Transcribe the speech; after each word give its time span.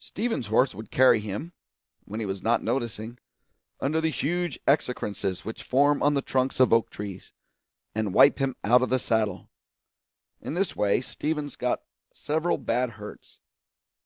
Stevens's 0.00 0.50
horse 0.50 0.74
would 0.74 0.90
carry 0.90 1.18
him, 1.18 1.54
when 2.04 2.20
he 2.20 2.26
was 2.26 2.42
not 2.42 2.62
noticing, 2.62 3.18
under 3.80 4.02
the 4.02 4.10
huge 4.10 4.58
excrescences 4.68 5.46
which 5.46 5.62
form 5.62 6.02
on 6.02 6.12
the 6.12 6.20
trunks 6.20 6.60
of 6.60 6.74
oak 6.74 6.90
trees, 6.90 7.32
and 7.94 8.12
wipe 8.12 8.38
him 8.38 8.54
out 8.62 8.82
of 8.82 8.90
the 8.90 8.98
saddle; 8.98 9.48
in 10.42 10.52
this 10.52 10.76
way 10.76 11.00
Stevens 11.00 11.56
got 11.56 11.84
several 12.12 12.58
bad 12.58 12.90
hurts. 12.90 13.40